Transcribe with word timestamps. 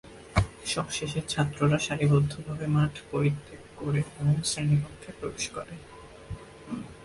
সবশেষে 0.65 1.21
ছাত্ররা 1.27 1.77
সারিবদ্ধভাবে 1.87 2.65
মাঠ 2.75 2.93
পরিত্যাগ 3.11 3.61
করে 3.79 4.01
এবং 4.19 4.35
শ্রেণীকক্ষে 4.49 5.11
প্রবেশ 5.19 5.45
করে। 5.55 5.75